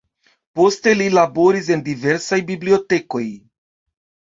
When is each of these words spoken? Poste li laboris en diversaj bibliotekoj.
Poste 0.59 0.93
li 1.01 1.11
laboris 1.19 1.71
en 1.77 1.85
diversaj 1.91 2.43
bibliotekoj. 2.51 3.27